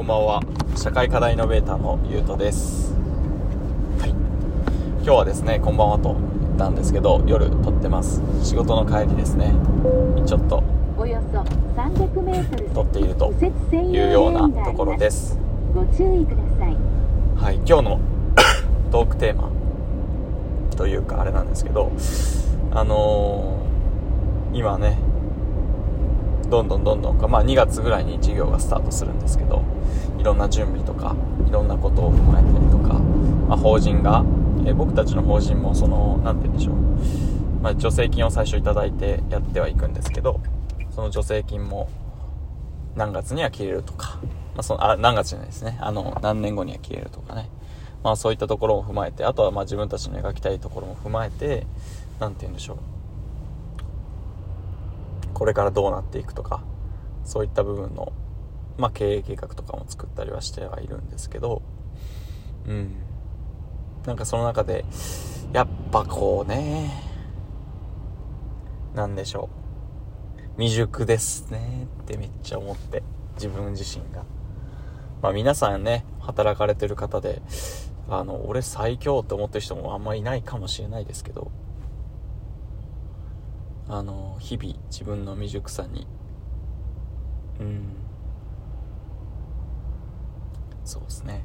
[0.00, 0.40] こんばんは。
[0.76, 2.94] 社会課題イノベーターのゆうとです。
[3.98, 4.10] はい。
[5.04, 8.22] 今日はですねこんばんはと言ったんですけど夜撮ってます。
[8.42, 9.52] 仕事の帰りですね。
[10.24, 10.64] ちょっと
[10.96, 15.38] およそ300メートル撮っているというようなところです。
[15.74, 16.76] ご注意ください。
[17.36, 17.56] はい。
[17.56, 18.00] 今日の
[18.90, 19.50] トークテーマ
[20.78, 21.92] というかあれなんですけど
[22.72, 24.96] あのー、今ね
[26.48, 29.62] どんどんどんどんか、まあ、2月ぐらいに授業がスタートするんですけど
[30.20, 31.16] いろんな準備とか
[31.48, 32.94] いろんなことを踏まえたりとか、
[33.48, 34.22] まあ、法人が、
[34.66, 36.74] え僕たちの法人もその何て言うんでしょう、
[37.62, 40.40] まあ、助成金を最初いいてやってはいくんですけど
[40.94, 41.88] その助成金も
[42.94, 44.18] 何月には切れるとか、
[44.54, 45.78] まあ、そのあ何月じゃないですね。
[45.80, 47.48] あの何年後には切れるとかね。
[48.02, 51.66] まあそういったところも踏まえてあとはま自分たちの描きたいところも踏まえて
[52.18, 52.78] 何て言うんでしょう。
[55.32, 56.62] これからどうなっていくとか
[57.24, 58.12] そういった部分の、
[58.80, 61.62] まあ、経営計画とかも作ったりはしてはいるんですけど
[62.66, 62.96] うん。
[64.06, 64.84] なんかその中で
[65.52, 66.90] やっぱこうね
[68.94, 69.60] なんでしょう。
[70.56, 73.02] 未熟ですねってめっちゃ思って
[73.34, 74.24] 自分自身が。
[75.22, 77.42] まあ皆さんね働かれてる方で
[78.08, 81.52] あの俺最強って思ってる人もあんまいないかもしれないですけど
[83.88, 86.06] あの日々自分の未熟さに
[87.60, 87.99] うん。
[90.90, 91.44] そうですね。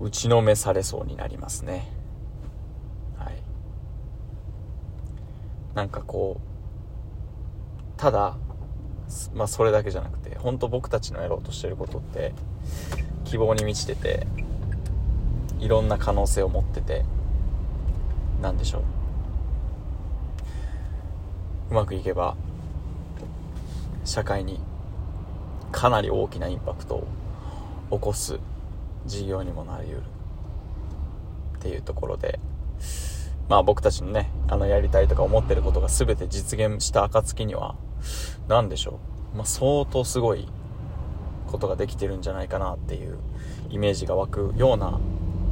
[0.00, 1.86] 打ちのめされそうになりますね。
[3.18, 3.42] はい。
[5.74, 8.38] なんかこうただ
[9.34, 12.32] まあそれだけじゃなくて本当僕たちのやろうとしてることって
[13.24, 14.26] 希望に満ちてて
[15.58, 17.04] いろんな可能性を持ってて
[18.40, 18.82] 何でしょう。
[21.72, 22.38] うまくいけば
[24.06, 24.60] 社会に
[25.78, 27.06] かなり大きなインパクトを
[27.92, 28.40] 起こす
[29.06, 30.02] 事業にもなりうる
[31.58, 32.40] っていうところで
[33.48, 37.76] まあ僕たちのねあのやりたいとか思ってることが全て実現した暁には
[38.48, 38.98] 何でしょ
[39.32, 40.48] う、まあ、相当すごい
[41.46, 43.16] ことができてるんじゃないかなっていう
[43.70, 44.98] イメージが湧くような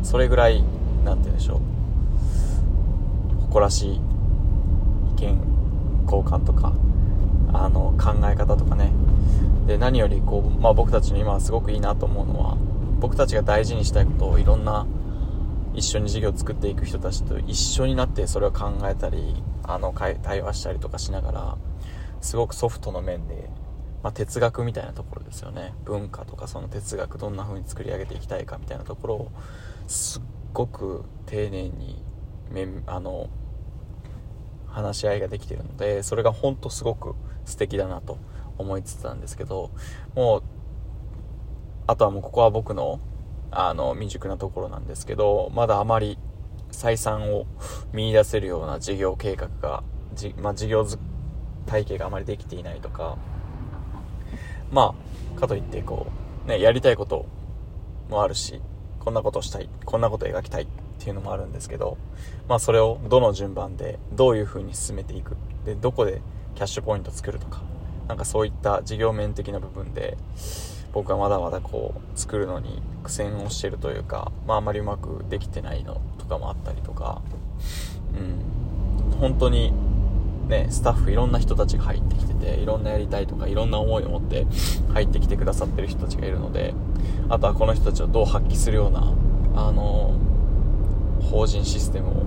[0.02, 0.64] それぐらい
[1.04, 3.42] 何て言うんでしょう。
[3.42, 4.00] 誇らしい意
[5.20, 5.38] 見
[6.04, 6.72] 交換とか
[7.52, 8.90] あの考え方とかね
[9.66, 12.56] で何よりこう、まあ、僕たちの今すごくいいなと思うのは
[13.00, 14.86] 僕たちが大事にしたいことをいろんな
[15.74, 21.58] 一緒に事業を作っていく人たちと一緒になってそれを考えたりあの対話したりとかしながら
[22.20, 23.50] すごくソフトの面で、
[24.02, 25.74] まあ、哲学みたいなところですよね。
[25.84, 29.32] 文化とかその哲学どんな風に作り上げていきたいかみたいなところを
[29.86, 30.22] すっ
[30.54, 32.02] ごく丁寧に
[32.86, 33.28] あの
[34.66, 38.18] 話し合いができてるのでそれが本当すごく素敵だなと
[38.58, 39.70] 思いつつなんですけど
[40.14, 40.42] もう
[41.86, 43.00] あとはもうここは僕の
[43.50, 46.18] あの未熟なところなんですけどまだあまり
[46.72, 47.46] 採算を
[47.92, 49.82] 見いだせるような事業計画が
[50.14, 50.86] じ、まあ、事業
[51.66, 53.16] 体系があまりできていないとか
[54.70, 54.94] ま
[55.36, 56.08] あかといってこ
[56.44, 57.26] うねやりたいこと
[58.10, 58.60] もあるし
[58.98, 61.98] こんなことしたいこんなこと描きたいっていうのもあるんですけど、
[62.48, 65.36] まあそれをどの順番でどういう風に進めていく。
[65.64, 66.20] で、どこで
[66.54, 67.62] キャッシュポイント作るとか、
[68.08, 70.16] なんかそういった事業面的な部分で、
[70.92, 77.20] 僕はまだまだこう作るのに苦戦をしてるというか、まああまりうまくできてないのとかもあったりとか、
[78.14, 79.72] うん、本当に
[80.48, 84.46] ね、スタッフいろんな人たちが入ってきてて、いろんなやりたいとか、いろんな思いを持って
[84.92, 86.72] 入ってきてくださってる人たちがいるので、
[87.28, 89.12] あとはこの人たちをどう発揮するような、
[89.56, 90.14] あの
[91.20, 92.26] 法人システムを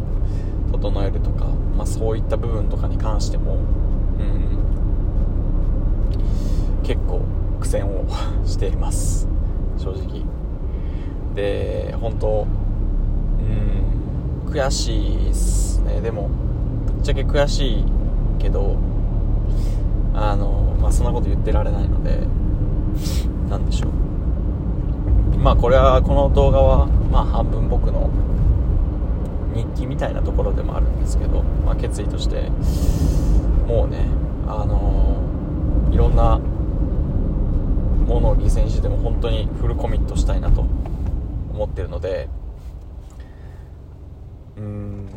[0.74, 1.46] 整えるとか、
[1.78, 3.58] まあ、そういった部分とかに関しても、う
[4.24, 4.60] ん、
[6.90, 7.22] 結構
[7.60, 8.04] 苦戦を
[8.48, 9.28] しています。
[9.78, 10.24] 正直。
[11.36, 12.48] で本当
[13.40, 15.82] うん悔しいっす。
[15.82, 16.30] ねでも
[16.88, 17.86] ぶっちゃけ悔しい
[18.40, 18.76] けど
[20.16, 22.24] あのまあそんなこと言ってられないので
[23.52, 23.92] 何でしょう。
[25.38, 28.10] まあこれはこの動画はまあ半分僕の
[29.54, 32.50] 日記みたいなところでもあるんですけど、まあ、決意として
[33.68, 34.08] もうね
[34.48, 36.42] あのー、いろんな
[38.10, 42.30] ものを犠牲にしても本当にフルコミットしたいなと思ってるので
[44.56, 45.10] うーん。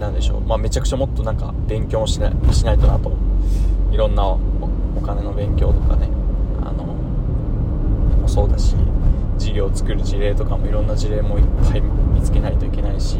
[0.00, 3.12] なんでしょう、まあ、めちゃくちゃもっとなんか勉強もしないしないとなと。
[3.92, 4.40] いろんなお
[5.00, 6.08] 金の勉強とかね。
[6.60, 8.74] あのもそうだし
[9.38, 13.16] 事業を作る事例とかもいろんな事例もいっぱい見つけないといけないし、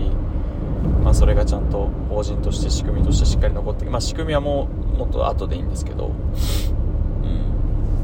[1.05, 6.11] まあ、それがちゃんと法人として仕組みとしてしっかり残ってまあ、仕組みはもうもっと後でいいんですけど、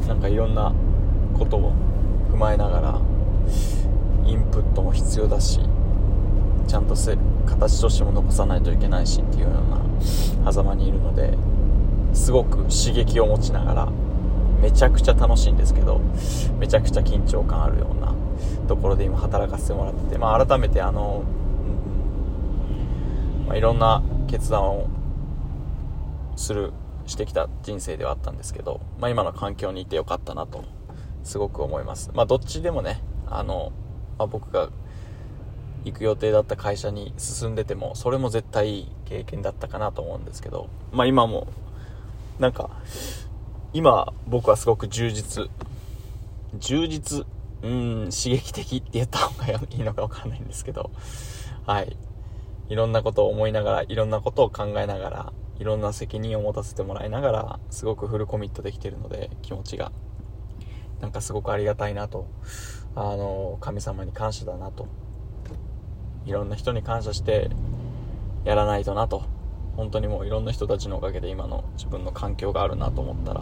[0.07, 0.73] なんかいろんな
[1.37, 1.73] ことを
[2.31, 3.01] 踏まえながら
[4.25, 5.59] インプットも必要だし
[6.67, 9.51] ちゃんとせ形としても残さないといけないしっていうよう
[10.45, 11.37] な狭間にいるので
[12.13, 13.89] すごく刺激を持ちながら
[14.61, 16.01] めちゃくちゃ楽しいんですけど
[16.59, 18.13] めちゃくちゃ緊張感あるような
[18.67, 21.23] ところで今働かせてもらってて、まあ、改めてあの、
[23.41, 24.87] うんまあ、いろんな決断を
[26.35, 26.73] する
[27.07, 30.63] してきた人生ではあったんですけど、まあ、今の環境にいてよかったなと
[31.23, 32.11] すごく思います。
[32.13, 33.71] まあどっちでもねあの、
[34.17, 34.69] まあ、僕が
[35.85, 41.47] 行く予定だった会社に進んでてもそれも絶対いい経験だったかなと思うんですけどまあ今も
[42.39, 42.69] なんか
[43.73, 45.49] 今僕はすごく充実
[46.59, 47.25] 充実
[47.63, 50.91] うん刺激的って言った方がいいのか分かんないんですけど
[51.65, 51.97] はい。
[52.69, 59.91] いろんなことを思いながらいろんなことを考えながらいろんな責任を持たせてもらいながらすごくフルコミットできてるので気持ちが。
[61.01, 62.27] なんかすごくありがたいなと。
[62.95, 64.87] あの神様に感謝だなと。
[66.25, 67.49] いろんな人に感謝して
[68.43, 69.37] やらないとなと。
[69.77, 73.41] 本当にもういろんな人たちのおかげで今の自分の環境があるなと思ったら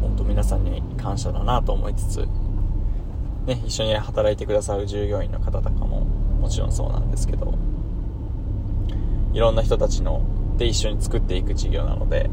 [0.00, 2.28] 本当皆さんに感謝だなと思いつつ、
[3.46, 7.54] ね、一緒に働いてくださる従業員の方とかももちろんそうなんですけど
[9.34, 10.22] いろんな人たちの
[10.56, 12.30] で一緒に作っていく事業なので。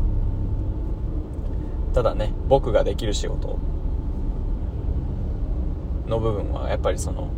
[1.93, 3.59] ただね僕ができる仕事。
[6.07, 7.29] の部分はやっぱりその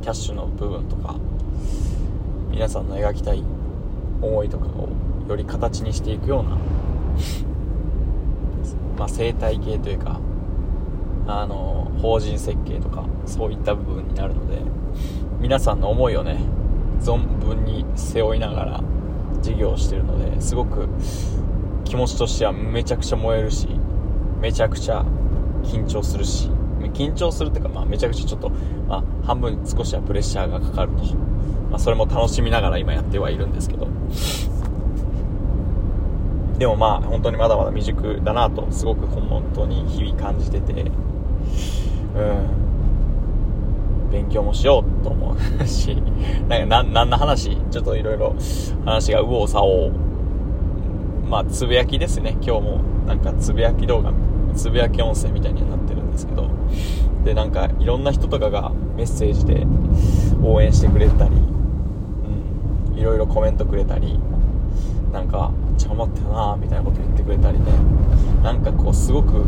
[0.00, 1.14] キャッシュの部分とか
[2.50, 3.44] 皆さんの描きたい
[4.22, 4.88] 思いとかを
[5.28, 6.58] より形にしていくような
[8.98, 10.20] まあ、生態系というか
[11.26, 14.58] あの法人設計とかそういった部分になるので
[15.40, 16.38] 皆さんの思いをね
[17.02, 18.80] 存分に背負いながら
[19.40, 20.88] 事業をしてるのですごく
[21.84, 23.68] 気持ちとしてはめちゃくちゃ燃えるし
[24.40, 25.04] めちゃくちゃ
[25.62, 26.50] 緊張するし
[26.94, 28.50] 緊張するっていうか、まあ、めちゃくちゃちょっと、
[28.88, 31.04] まあ、半分少しはプレッシャーがかかると、
[31.70, 33.88] まあ、それも楽しみながら今やってはいるんですけど。
[36.58, 40.82] でもまあ本当にまだまだ未熟だなとすごく本当に日々感じてて。
[40.82, 42.71] うん。
[44.12, 45.96] 勉強もしようと思うし
[46.48, 47.56] なんか何の話？
[47.70, 48.34] ちょっといろいろ
[48.84, 49.90] 話が右往左往。
[51.28, 52.36] まあつぶやきですね。
[52.42, 54.12] 今日もなんかつぶやき動画
[54.54, 56.46] つぶやき音声みたいになってるんですけど。
[57.24, 59.66] でなんかいろんな人とかがメッセージで
[60.42, 61.30] 応援してくれたり、
[62.90, 64.18] うん、いろいろコメントくれたり
[65.12, 67.66] なんかちゃ頑張ってるなみたいなこと言ってくれたりね。
[68.42, 69.44] なんかこうすごく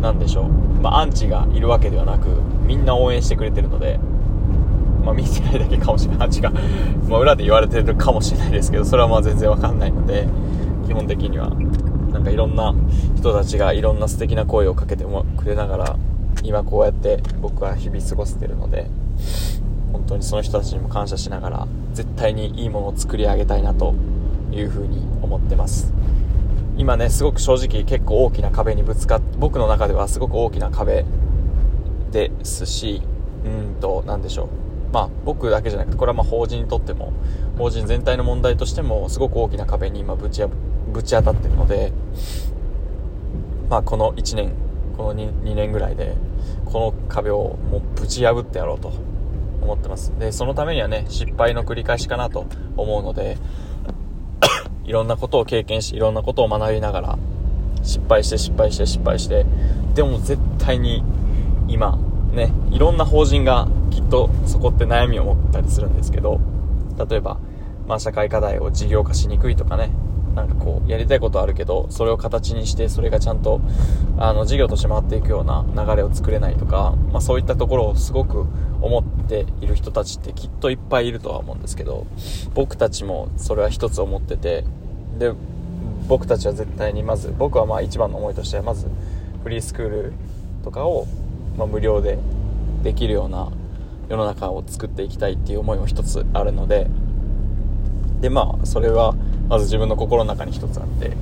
[0.00, 0.44] なんでしょう、
[0.82, 2.28] まあ、アンチがいるわけではなく
[2.66, 3.98] みんな応援してくれてるので
[5.06, 6.26] まあ、見てないだけかもしれない。
[6.26, 6.50] アンチが、
[7.08, 10.26] まあ、裏で言われてるかもしれないですけどそれはまあ全然わかんないので
[10.86, 11.50] 基本的には
[12.12, 12.74] なんかいろんな
[13.16, 15.96] 人たちがいろんな素敵な声をかけてもくれながら
[16.42, 18.90] 今こうやって僕は日々過ごせてるので
[19.92, 23.94] 本当にその人たちにも感謝しながら絶対にいいものを作り上げたいなと
[24.50, 25.92] いうふうに思ってます。
[26.76, 31.04] 今ねすごく正直結構大きな壁にぶつかって僕の中ではすごく大きな壁
[32.16, 33.02] ですし
[33.44, 34.48] うんと何でしょう。
[34.92, 37.12] まあ僕だけじゃなくてこれはま法人にとっても
[37.58, 40.42] 法人全体の問題としてもすごく大きな壁に今ぶち
[40.90, 41.92] ぶち当たってるので
[43.68, 44.52] まあこの1年
[44.96, 46.16] この 2, 2年ぐらいで
[46.64, 48.92] この壁をもうぶち破ってやろうと
[49.60, 50.12] 思ってます。
[50.18, 52.46] でそのためにはね失敗の繰り返しかなと
[52.76, 53.36] 思うので
[54.84, 57.18] いろんなことを経験しいろんなことを学びながら
[57.82, 59.44] 失敗して失敗して失敗して
[59.94, 61.02] でも絶対に
[61.68, 61.98] 今
[62.36, 66.40] ねいろんな法人がきっとそこって悩みを持ったりするんですけど
[67.08, 67.38] 例えば、
[67.88, 69.90] まあ、社会課題を事業化しにくいとかね
[70.34, 73.62] なんかこうやりたいことあるけどそれを形にしてそれがちゃんと
[74.18, 78.46] あの事業として回っていくような流れを作れないとか、まあ、そういったところをすごく
[78.82, 82.06] 思っている人たちってきっといっぱいいるとは思うんですけど
[82.54, 84.64] 僕たちもそれは一つ思ってて
[85.18, 85.32] で
[86.06, 88.88] 僕たちは絶対にまず僕はまあ一番の思いとしてはまず
[89.42, 90.12] フリースクール
[90.64, 91.06] とかを、
[91.56, 92.18] まあ、無料で
[92.82, 93.50] できるような
[94.08, 96.88] 世の中を作っていきたいっていう思いも一つあるので
[98.20, 99.14] でまあそれは
[99.48, 101.12] まず自分の心の中に一つあって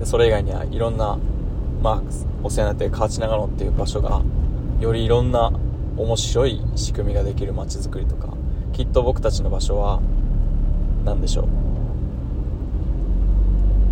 [0.00, 1.18] でそれ以外にはいろんな、
[1.82, 2.02] まあ、
[2.42, 4.22] お世話になっている河内長野っていう場所が
[4.80, 5.52] よりいろんな
[5.96, 8.34] 面白い仕組みができる街づくりとか
[8.72, 10.00] きっと僕たちの場所は
[11.04, 11.68] 何でしょう。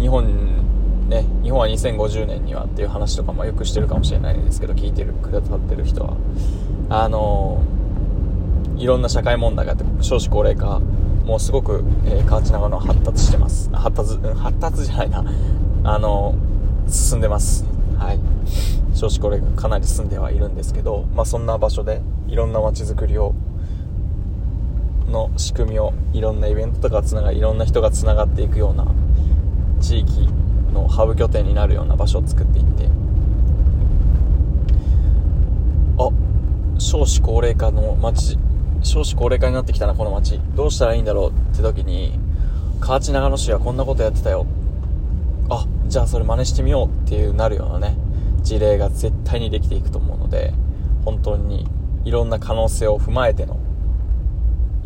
[0.00, 0.66] 日本
[1.09, 6.17] ね日本は2050年にはっていう話とかもよくしてるかもしれないですけど聞いてるくださってる人は。
[6.89, 7.63] あの
[8.77, 10.81] いろんな社会問題があって少子高齢化
[11.25, 13.71] もうすごく、えー、河内長野発達してます。
[13.73, 15.25] 発達発達じゃないな。
[15.85, 16.35] あの
[16.89, 17.65] 進んでます。
[17.99, 18.21] はい。
[18.95, 23.35] 少子高齢化かなり進んではいるんですけど、まあ、そんな場所でいろんな街づくりを
[25.09, 28.87] の仕組みをいろんなイベントとかつながりいろんな人がつながっていくような
[29.81, 30.29] 地域
[30.76, 32.88] のハブ拠点になるような場所を作っていって。
[35.99, 36.11] あ
[36.78, 38.38] 少子高齢化の街。
[38.83, 40.40] 少子高齢化になってきたなこの街。
[40.54, 42.18] どうしたらいいんだろうって時に
[42.80, 44.47] 河内長野市はこんなことやってたよ。
[45.49, 47.97] あじゃあそれ真似してみようっていうなるようなね
[48.42, 50.52] 事例が絶対にできていくと思うので
[51.04, 51.66] 本当に
[52.04, 53.59] いろんな可能性を踏まえての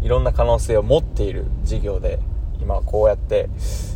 [0.02, 2.18] いろんな可能性を持っている事業で
[2.60, 3.48] 今こうやって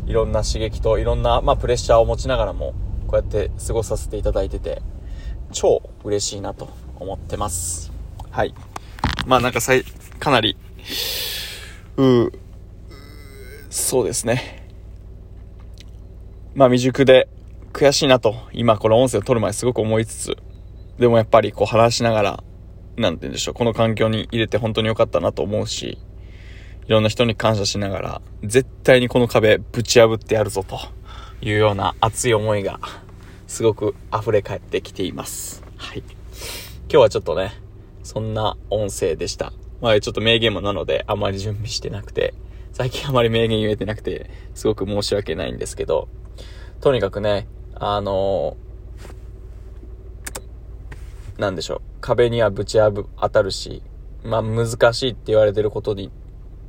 [0.06, 2.74] いろんな刺激といろんな、まあ、プレッシャーを持ちながらも
[3.06, 4.82] こうやって過ごさせていただいてて
[5.52, 6.68] 超嬉しいなと
[6.98, 7.92] 思ってます。
[8.30, 8.54] はい。
[9.26, 9.84] まあなんかさい
[10.18, 10.56] かなり
[11.96, 12.32] う
[13.70, 14.66] そうですね。
[16.54, 17.28] まあ未熟で
[17.72, 20.36] 悔しいなと今この音声を取る前すごく思いつつ
[20.98, 22.44] でもやっぱりこう話しながら
[22.96, 25.98] なんて言うんでしょう、この環境に入れて本当に良かったなと思うし、
[26.86, 30.78] いろんな人に感謝しながら、絶対にこの壁ぶち破ってやるぞと
[31.40, 32.78] いうような熱い思いが、
[33.46, 35.64] すごく溢れ返ってきています。
[35.78, 35.98] はい。
[36.00, 36.08] 今
[36.88, 37.52] 日はちょっとね、
[38.02, 39.54] そんな音声でした。
[39.80, 42.34] まあちょっと名言もなので、あまり準備してなくて、
[42.72, 46.08] 最近あまり名言言えてなくて、すごく申し訳ないんですけど、
[46.82, 51.80] とにかくね、あのー、なんでしょう。
[52.02, 52.92] 壁にはぶち当
[53.30, 53.82] たるし、
[54.22, 56.10] まあ難しいって言われてることに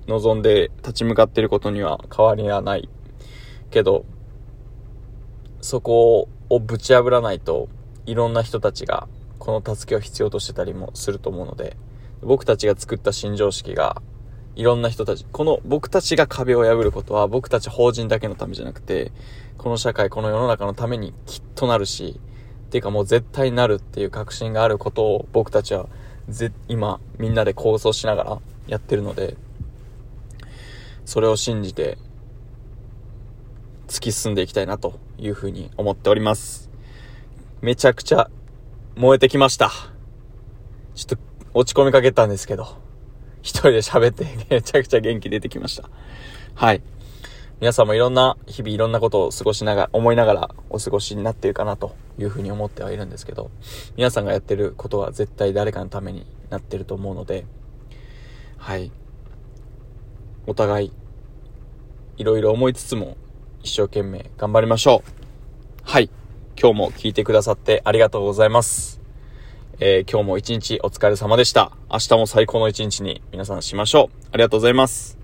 [0.08, 2.90] 望んで立ち向かっていることには変わりはない。
[3.72, 4.06] けど、
[5.62, 7.70] そこをぶち破らないと
[8.06, 9.08] いろんな人たちが
[9.40, 11.76] この助けを必要としてたりもすると思うので、
[12.22, 14.02] 僕たちが作った新常識が
[14.56, 19.12] いろんな人たち、この僕たちが壁を破ることは僕たち法人だけのためじゃなくて、
[19.58, 22.20] この社会、この世の中のためにきっとなるし、
[22.66, 25.88] っていうかもう絶対なるっていう確信があることを僕たちは
[26.68, 29.38] 今みんなで構想しながらやってるので
[31.06, 31.98] それを信じて
[33.88, 36.70] 突き進んでいきたいなというふうに思っております。
[37.62, 38.30] めちゃくちゃ
[38.96, 39.72] 燃えてきました。
[40.96, 41.18] ちょっと
[41.54, 42.78] 落ち込みかけたんですけど
[43.42, 45.90] 一人で喋って めちゃくちゃ元気出てきました。
[46.56, 46.82] はい。
[47.62, 53.52] 皆さんもいろんな日々いろんなことを過ごしながら、思いながらお過ごしになっているかなというふうに思ってはいるんですけど、
[53.96, 57.46] 皆さんがやってることは絶対誰かのためになってると思うので、
[58.58, 58.92] はい。
[60.48, 60.92] お互い、
[62.18, 63.18] いろいろ思いつつも
[63.64, 65.12] 一生懸命頑張りましょう。
[65.84, 66.10] はい。
[66.60, 69.02] 今日も聞いてくださってありがとうございます。
[69.80, 71.72] えー、今日も一日お疲れ様でした。
[71.92, 74.28] 明日も最高の一日に皆さんしましょう。
[74.32, 75.18] ありがとうございます。